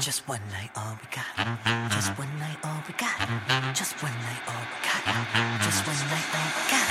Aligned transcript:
Just 0.00 0.26
one 0.28 0.40
night, 0.50 0.70
all 0.74 0.98
we 1.00 1.06
got. 1.14 1.30
Just 1.90 2.10
one 2.18 2.38
night, 2.38 2.58
all 2.64 2.82
we 2.86 2.94
got. 2.94 3.14
Just 3.74 3.94
one 4.02 4.12
night, 4.12 4.42
all 4.48 4.64
we 4.66 4.78
got. 4.82 5.02
Just 5.62 5.86
one 5.86 6.02
night, 6.10 6.28
all 6.34 6.50
we 6.56 6.62
got. 6.74 6.86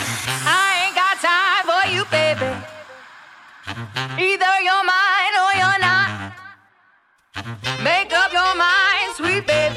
I 0.47 0.87
ain't 0.87 0.95
got 0.95 1.19
time 1.19 1.63
for 1.67 1.83
you, 1.91 2.05
baby. 2.07 2.49
Either 4.15 4.53
you're 4.63 4.85
mine 4.87 5.35
or 5.43 5.51
you're 5.59 5.79
not. 5.83 6.07
Make 7.83 8.13
up 8.13 8.31
your 8.31 8.55
mind, 8.55 9.11
sweet 9.17 9.45
baby. 9.45 9.75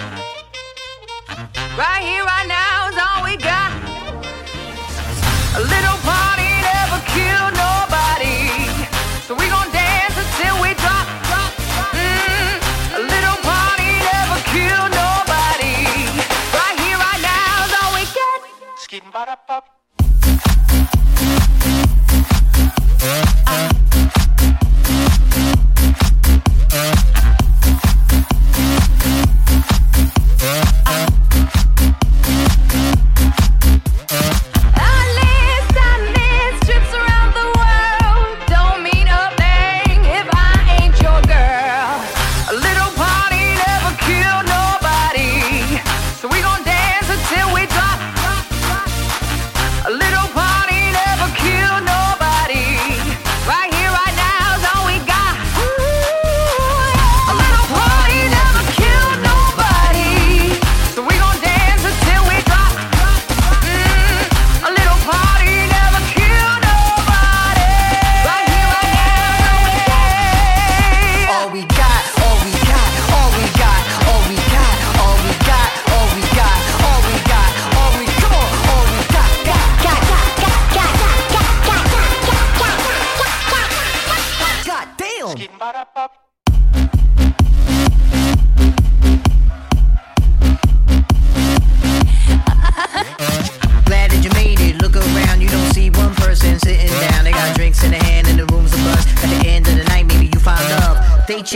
Right 1.76 2.02
here, 2.06 2.24
right 2.24 2.46
now 2.46 2.88
is 2.88 2.96
all 3.02 3.24
we 3.24 3.36
got. 3.36 3.72
A 5.56 5.60
little 5.60 5.95
Ba-da-ba-ba. 19.26 19.75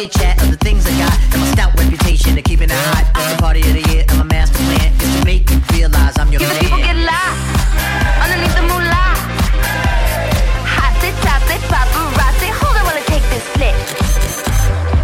Chit 0.00 0.12
chat 0.12 0.42
of 0.42 0.50
the 0.50 0.56
things 0.56 0.86
I 0.86 0.96
got 0.96 1.12
and 1.32 1.40
my 1.44 1.48
stout 1.52 1.76
reputation 1.76 2.38
of 2.38 2.44
keeping 2.44 2.70
it 2.70 2.80
hot. 2.88 3.04
It's 3.20 3.36
the 3.36 3.42
party 3.42 3.60
of 3.60 3.74
the 3.76 3.84
year 3.92 4.04
and 4.08 4.16
my 4.16 4.24
master 4.32 4.56
plan 4.56 4.88
is 4.96 5.10
to 5.12 5.24
make 5.28 5.44
you 5.50 5.60
realize 5.76 6.16
I'm 6.16 6.32
your 6.32 6.40
Give 6.40 6.48
the 6.48 6.56
people 6.56 6.78
get 6.78 6.96
man. 6.96 7.04
lost 7.04 7.40
underneath 8.24 8.56
the 8.56 8.64
moolah. 8.64 9.12
Hot 10.72 10.92
sit, 11.04 11.12
top 11.20 11.42
sit, 11.44 11.60
paparazzi. 11.68 12.48
Hold 12.48 12.80
on 12.80 12.84
while 12.88 12.96
I 12.96 13.04
take 13.12 13.26
this 13.28 13.44
flick. 13.52 13.76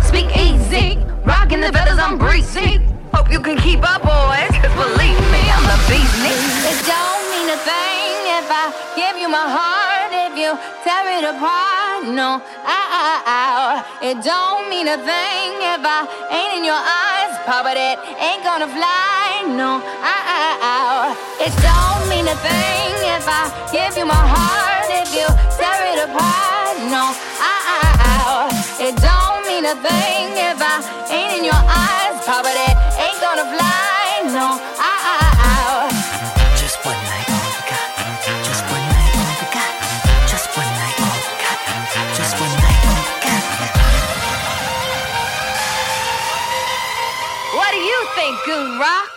Speak 0.00 0.28
easy, 0.32 0.96
rocking 1.28 1.60
the 1.60 1.68
feathers, 1.76 2.00
I'm 2.00 2.16
breezy. 2.16 2.80
Hope 3.12 3.28
you 3.30 3.40
can 3.40 3.60
keep 3.60 3.84
up, 3.84 4.00
boys, 4.00 4.48
cause 4.64 4.72
believe 4.80 5.20
me, 5.28 5.42
I'm 5.52 5.64
the 5.68 5.78
beast. 5.92 6.16
It 6.24 6.78
don't 6.88 7.22
mean 7.36 7.52
a 7.52 7.60
thing 7.68 8.16
if 8.40 8.48
I 8.48 8.72
give 8.96 9.20
you 9.20 9.28
my 9.28 9.44
heart, 9.44 10.10
if 10.24 10.32
you 10.40 10.56
tear 10.84 11.04
it 11.20 11.24
apart. 11.36 11.85
No, 12.06 12.38
ow, 12.38 13.22
ow. 13.26 13.82
It 14.00 14.22
don't 14.22 14.70
mean 14.70 14.86
a 14.86 14.94
thing 14.94 15.50
if 15.58 15.82
I 15.82 16.06
ain't 16.30 16.62
in 16.62 16.62
your 16.62 16.78
eyes, 16.78 17.34
Papa, 17.42 17.74
it 17.74 17.98
ain't 18.22 18.46
gonna 18.46 18.70
fly. 18.70 19.42
No, 19.50 19.82
ow, 19.82 20.70
ow. 20.70 21.18
It 21.42 21.50
don't 21.66 22.06
mean 22.06 22.30
a 22.30 22.38
thing 22.46 22.94
if 23.10 23.26
I 23.26 23.50
give 23.74 23.98
you 23.98 24.06
my 24.06 24.14
heart, 24.14 24.86
if 24.86 25.10
you 25.18 25.26
tear 25.58 25.82
it 25.90 26.06
apart. 26.06 26.78
No, 26.94 27.10
ow. 27.42 28.54
It 28.78 28.94
don't 29.02 29.42
mean 29.50 29.66
a 29.66 29.74
thing 29.74 30.30
if 30.38 30.62
I 30.62 30.78
ain't 31.10 31.42
in 31.42 31.44
your 31.44 31.58
eyes, 31.58 32.22
Papa, 32.22 32.54
it 32.54 32.78
ain't 33.02 33.18
gonna 33.18 33.50
fly. 33.50 34.30
No, 34.30 34.62
Rock? 48.78 49.10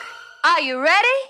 Are 0.45 0.61
you 0.61 0.81
ready? 0.81 1.28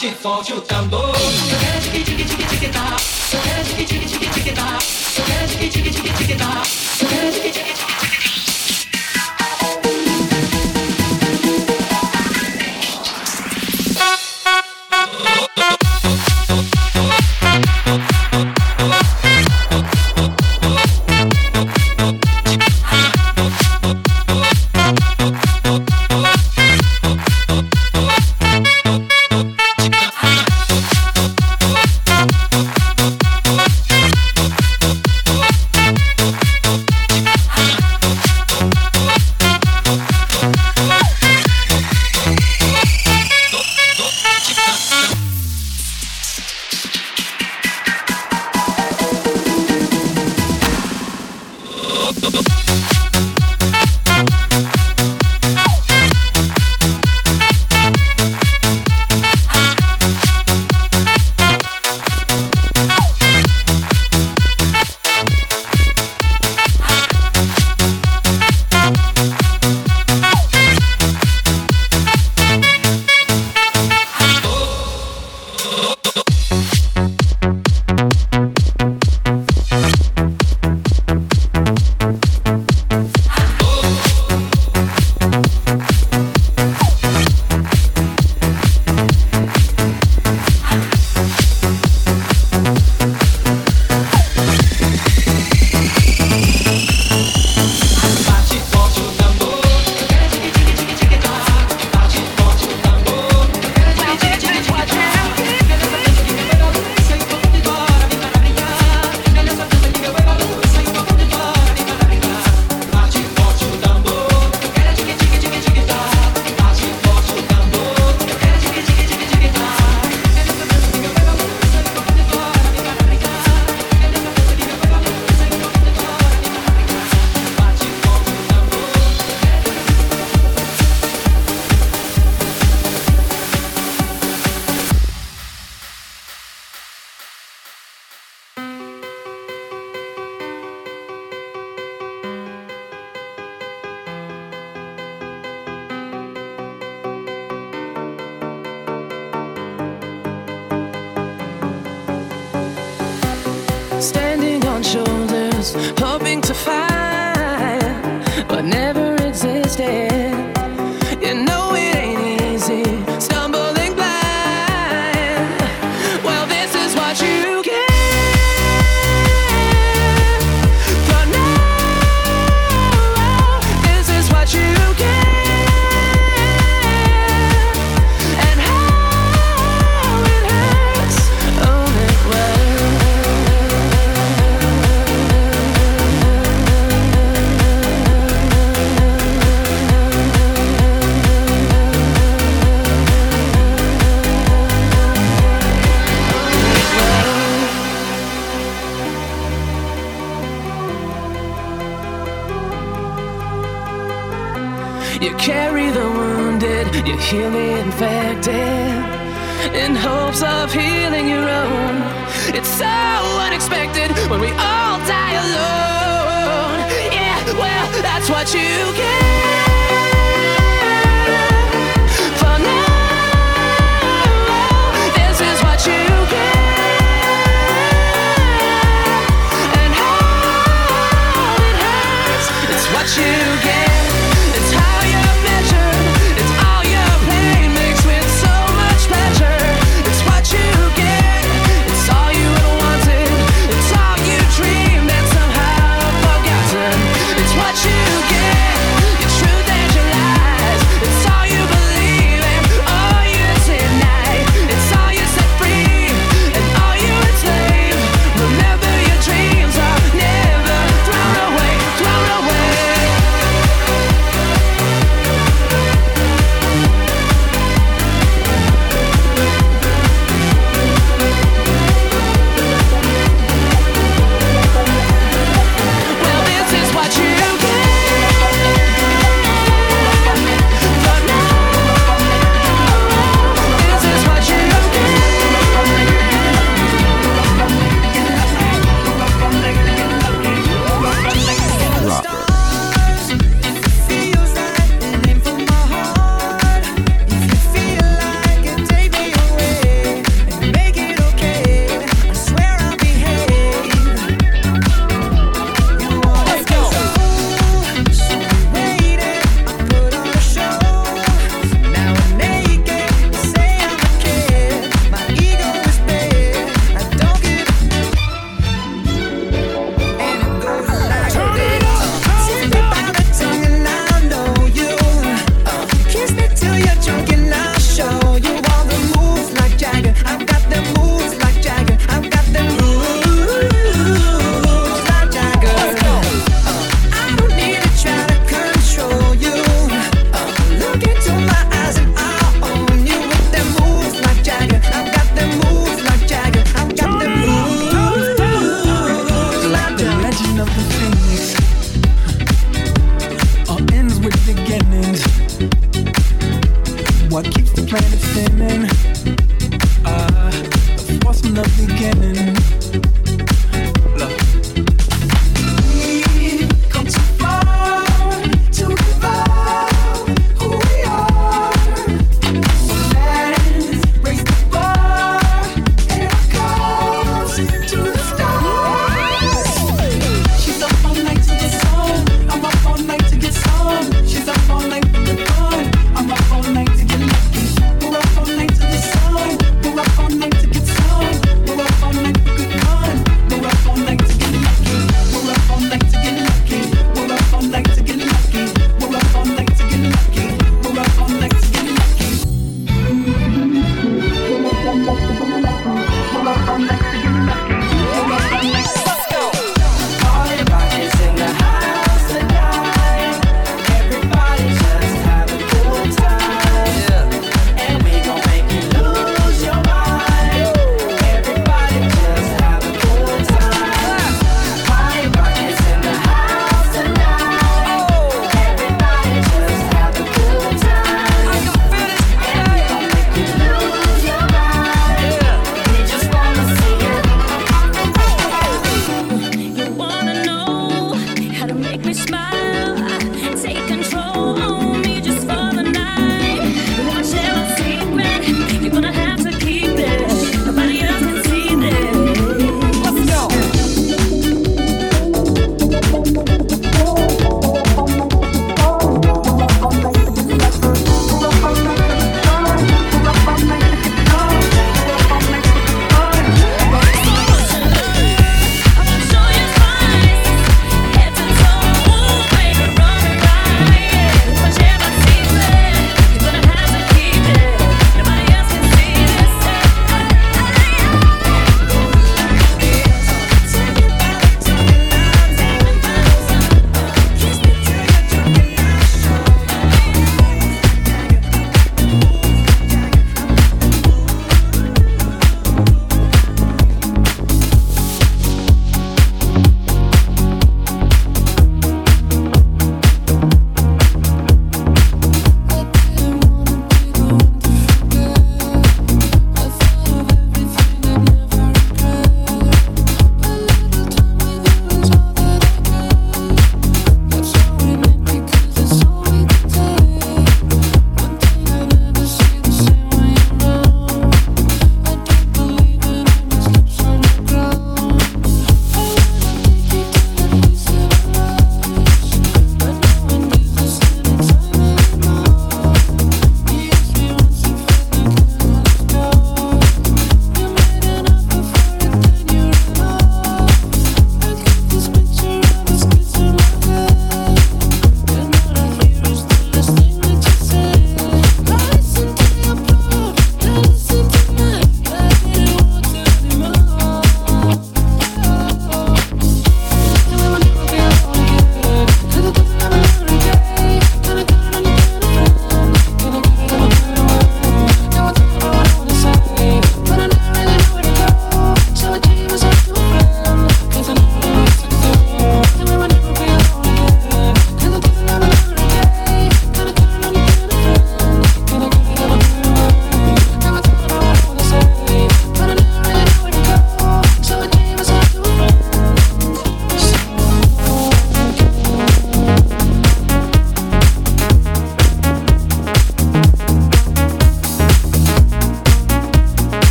bate 0.00 0.14
forte 0.14 0.54
o 0.54 0.60
tambor. 0.62 1.12
Tic 1.92 2.04
tic 2.04 2.16
tic 2.16 2.48
tic 2.48 2.72
tá. 2.72 2.96
Tic 3.76 3.86
tic 3.86 4.08
tic 4.08 4.32
tic 4.32 4.54
tá. 4.54 4.78
Tic 5.58 5.70
tic 5.72 5.82
tic 5.82 6.16
tic 6.16 6.38
tá. 6.38 6.62
Tic 6.98 7.42
tic 7.42 7.52
tic 7.52 7.64
tic 7.64 7.76
tá. 7.76 7.99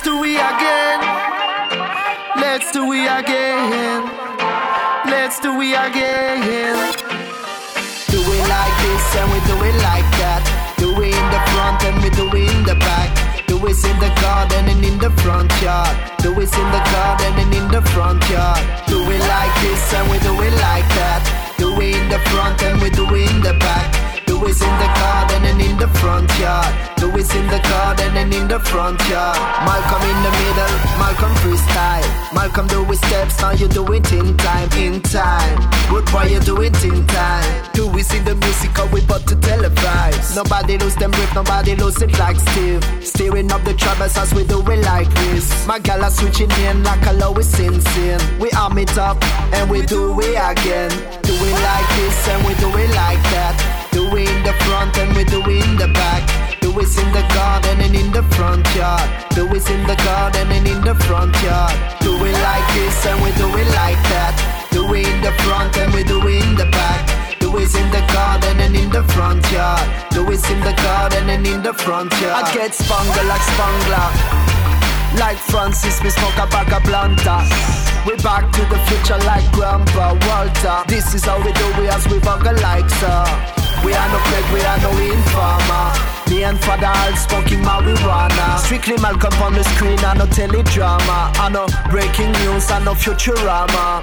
Do 0.00 0.24
it 0.24 0.36
again. 0.36 1.00
Let's 2.36 2.72
do 2.72 2.92
it 2.92 3.06
again. 3.06 4.02
Let's 5.06 5.38
do 5.40 5.52
it 5.60 5.78
again. 5.78 6.42
Do 8.10 8.18
it 8.18 8.44
like 8.48 8.76
this 8.82 9.06
and 9.16 9.28
we 9.32 9.38
do 9.46 9.56
it 9.62 9.76
like 9.86 10.08
that. 10.18 10.42
Do 10.76 10.90
it 11.02 11.14
in 11.14 11.26
the 11.30 11.40
front 11.52 11.84
and 11.84 11.96
we 12.02 12.10
do 12.10 12.26
it 12.34 12.50
in 12.50 12.64
the 12.64 12.74
back. 12.76 13.10
Do 13.46 13.56
it 13.66 13.78
in 13.84 13.96
the 13.98 14.12
garden 14.20 14.68
and 14.68 14.84
in 14.84 14.98
the 14.98 15.10
front 15.22 15.50
yard. 15.62 15.96
Do 16.18 16.32
it 16.32 16.52
in 16.52 16.68
the 16.72 16.82
garden 16.92 17.32
and 17.38 17.54
in 17.54 17.68
the 17.68 17.82
front 17.92 18.22
yard. 18.28 18.60
Do 18.88 18.98
it 19.00 19.20
like 19.20 19.54
this 19.62 19.94
and 19.94 20.10
we 20.10 20.18
do 20.18 20.34
it 20.42 20.54
like 20.66 20.88
that. 20.98 21.54
Do 21.58 21.72
it 21.80 21.96
in 21.96 22.08
the 22.08 22.18
front 22.30 22.62
and 22.62 22.80
we 22.82 22.90
do 22.90 23.06
it 23.14 23.30
in 23.30 23.40
the 23.40 23.54
back. 23.60 24.05
Do 24.36 24.44
it 24.44 24.60
in 24.60 24.78
the 24.78 24.86
garden 25.00 25.44
and 25.46 25.60
in 25.62 25.78
the 25.78 25.88
front 25.88 26.28
yard. 26.38 26.86
It 27.16 27.34
in 27.34 27.46
the 27.46 27.58
garden 27.60 28.14
and 28.18 28.34
in 28.34 28.46
the 28.46 28.60
front 28.60 29.00
yard. 29.08 29.38
Malcolm 29.64 30.02
in 30.04 30.18
the 30.22 30.30
middle, 30.36 30.76
Malcolm 31.00 31.32
freestyle. 31.40 32.34
Malcolm 32.34 32.66
do 32.66 32.84
his 32.84 32.98
steps, 32.98 33.40
now 33.40 33.52
you 33.52 33.66
do 33.68 33.90
it 33.94 34.12
in 34.12 34.36
time, 34.36 34.68
in 34.76 35.00
time. 35.00 35.56
Good 35.88 36.04
boy, 36.12 36.24
you 36.24 36.40
do 36.40 36.60
it 36.60 36.76
in 36.84 37.06
time. 37.06 37.64
Do 37.72 37.86
we 37.88 38.02
see 38.02 38.18
the 38.18 38.34
music 38.34 38.78
or 38.78 38.86
we 38.88 39.00
but 39.06 39.26
to 39.28 39.36
televise? 39.36 40.36
Nobody 40.36 40.76
lose 40.76 40.94
them 40.96 41.12
grip, 41.12 41.34
nobody 41.34 41.74
lose 41.74 42.02
it 42.02 42.18
like 42.18 42.36
Steve. 42.36 42.84
Steering 43.00 43.50
up 43.50 43.64
the 43.64 43.72
troubles 43.72 44.18
as 44.18 44.34
we 44.34 44.44
do 44.44 44.60
it 44.60 44.84
like 44.84 45.08
this. 45.14 45.66
My 45.66 45.78
gal 45.78 46.04
are 46.04 46.10
switching 46.10 46.50
in 46.50 46.82
like 46.82 47.06
a 47.06 47.14
low 47.14 47.32
sin 47.40 47.80
sin. 47.80 48.20
We 48.38 48.50
arm 48.50 48.76
it 48.76 48.98
up 48.98 49.16
and 49.54 49.70
we 49.70 49.80
do 49.86 50.20
it 50.20 50.36
again. 50.36 50.90
Do 51.22 51.32
it 51.32 51.58
like 51.64 51.88
this 51.96 52.28
and 52.28 52.46
we 52.46 52.52
do 52.56 52.68
it 52.76 52.90
like 52.90 53.22
that. 53.32 53.75
Do 53.96 54.04
it 54.12 54.28
in 54.28 54.42
the 54.44 54.52
front 54.68 54.92
and 54.98 55.16
we 55.16 55.24
do 55.24 55.40
it 55.40 55.64
in 55.64 55.76
the 55.80 55.88
back. 55.88 56.20
Do 56.60 56.68
it 56.68 56.92
in 57.00 57.08
the 57.16 57.24
garden 57.32 57.80
and 57.80 57.96
in 57.96 58.12
the 58.12 58.22
front 58.36 58.68
yard. 58.76 59.08
Do 59.32 59.48
it 59.48 59.64
in 59.72 59.82
the 59.88 59.96
garden 60.04 60.52
and 60.52 60.68
in 60.68 60.84
the 60.84 60.94
front 61.08 61.32
yard. 61.40 61.72
Do 62.04 62.12
it 62.12 62.36
like 62.44 62.66
this 62.76 63.06
and 63.08 63.16
we 63.24 63.32
do 63.40 63.48
it 63.56 63.68
like 63.72 63.96
that. 64.12 64.36
Do 64.70 64.84
it 64.92 65.08
in 65.08 65.22
the 65.24 65.32
front 65.48 65.78
and 65.78 65.94
we 65.94 66.04
do 66.04 66.20
it 66.28 66.44
in 66.44 66.56
the 66.60 66.68
back. 66.76 67.08
Do 67.40 67.56
it 67.56 67.72
in 67.72 67.88
the 67.88 68.04
garden 68.12 68.60
and 68.60 68.76
in 68.76 68.90
the 68.92 69.02
front 69.16 69.40
yard. 69.50 69.88
Do 70.12 70.28
it 70.28 70.44
in 70.44 70.60
the 70.60 70.76
garden 70.76 71.30
and 71.32 71.46
in 71.46 71.62
the 71.62 71.72
front 71.72 72.12
yard. 72.20 72.44
I 72.44 72.52
get 72.52 72.74
spangler 72.74 73.24
like 73.24 73.40
spangler. 73.48 74.08
Like 75.16 75.40
Francis, 75.48 76.04
we 76.04 76.10
smoke 76.10 76.36
a 76.36 76.44
bag 76.52 76.68
of 76.68 76.84
blunter. 76.84 77.40
We 78.04 78.12
back 78.20 78.44
to 78.60 78.62
the 78.68 78.76
future 78.92 79.16
like 79.24 79.48
Grandpa 79.56 80.20
Walter. 80.28 80.84
This 80.84 81.14
is 81.14 81.24
how 81.24 81.40
we 81.40 81.48
do 81.56 81.68
it 81.80 81.88
as 81.88 82.04
we 82.12 82.20
bugger 82.20 82.52
like 82.60 82.90
sir. 83.00 83.64
We 83.86 83.94
are 83.94 84.08
no 84.10 84.18
Craig, 84.18 84.46
we 84.52 84.60
are 84.66 84.80
no 84.82 84.90
informer. 84.98 86.16
Me 86.28 86.42
and 86.42 86.58
Father 86.58 86.92
smoking 87.14 87.62
marijuana. 87.62 88.58
Strictly 88.58 88.96
Malcolm 88.98 89.32
on 89.40 89.54
the 89.54 89.62
screen, 89.62 89.98
I 90.00 90.14
no 90.14 90.26
teledrama. 90.26 91.30
I 91.38 91.48
no 91.48 91.66
breaking 91.88 92.32
news, 92.42 92.68
I 92.68 92.82
no 92.82 92.94
Futurama. 92.94 94.02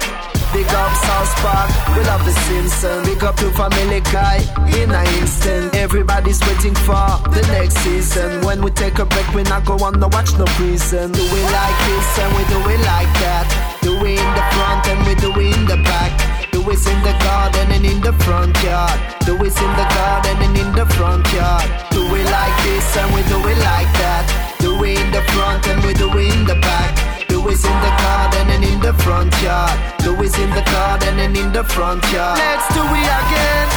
Big 0.54 0.66
up 0.68 0.92
South 1.04 1.34
Park, 1.44 1.68
we 1.94 2.02
love 2.04 2.24
the 2.24 2.32
Simpsons. 2.48 3.06
Big 3.06 3.22
up 3.22 3.36
to 3.36 3.50
Family 3.50 4.00
Guy 4.08 4.40
in 4.80 4.90
an 4.90 5.06
instant. 5.20 5.74
Everybody's 5.74 6.40
waiting 6.48 6.74
for 6.74 7.04
the 7.36 7.44
next 7.52 7.76
season. 7.84 8.40
When 8.40 8.62
we 8.62 8.70
take 8.70 8.98
a 9.00 9.04
break, 9.04 9.28
we 9.34 9.42
not 9.42 9.66
go 9.66 9.74
on 9.84 10.00
no 10.00 10.08
watch 10.08 10.32
no 10.38 10.46
prison. 10.56 11.12
Do 11.12 11.22
we 11.22 11.42
like 11.52 11.78
this 11.84 12.18
and 12.20 12.30
we 12.38 12.42
do 12.48 12.58
it 12.72 12.80
like 12.88 13.12
that? 13.20 13.46
Do 13.82 14.00
we 14.00 14.16
in 14.16 14.30
the 14.32 14.44
front 14.56 14.88
and 14.88 15.06
we 15.06 15.14
do 15.20 15.28
it 15.40 15.56
in 15.58 15.66
the 15.66 15.76
back? 15.84 16.43
Do 16.64 16.70
it 16.70 16.86
in 16.86 17.02
the 17.02 17.12
garden 17.20 17.72
and 17.72 17.84
in 17.84 18.00
the 18.00 18.14
front 18.24 18.56
yard. 18.62 18.98
Do 19.26 19.34
it 19.36 19.52
in 19.52 19.72
the 19.76 19.86
garden 19.92 20.36
and 20.40 20.56
in 20.56 20.72
the 20.72 20.86
front 20.96 21.30
yard. 21.34 21.68
Do 21.90 22.00
it 22.16 22.24
like 22.24 22.56
this 22.64 22.96
and 22.96 23.14
we 23.14 23.20
do 23.24 23.36
it 23.36 23.58
like 23.60 23.92
that. 24.00 24.24
Do 24.60 24.82
it 24.82 24.98
in 24.98 25.10
the 25.12 25.20
front 25.36 25.68
and 25.68 25.84
we 25.84 25.92
do 25.92 26.08
it 26.16 26.32
in 26.32 26.46
the 26.46 26.54
back. 26.54 27.28
Do 27.28 27.46
it 27.50 27.60
in 27.60 27.78
the 27.84 27.92
garden 28.00 28.48
and 28.48 28.64
in 28.64 28.80
the 28.80 28.94
front 29.04 29.36
yard. 29.42 29.76
Do 29.98 30.16
it 30.22 30.38
in 30.38 30.48
the 30.56 30.64
garden 30.72 31.18
and 31.18 31.36
in 31.36 31.52
the 31.52 31.64
front 31.64 32.02
yard. 32.10 32.38
Let's 32.38 32.66
do 32.72 32.80
it 32.80 33.12
again. 33.20 33.68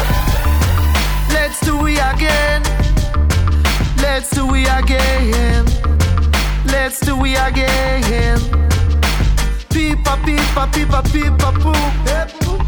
Let's 1.36 1.60
do 1.60 1.76
it 1.88 2.00
again. 2.00 2.64
Let's 4.00 4.30
do 4.30 4.48
it 4.56 4.72
again. 4.80 5.66
Let's 6.72 7.02
do 7.02 7.20
it 7.26 7.36
again. 7.36 8.40
Peepa, 9.76 10.16
peepa, 10.24 10.72
peepa, 10.72 11.02
peepa, 11.12 11.52
poo. 11.60 12.47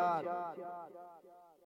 Do 0.00 0.49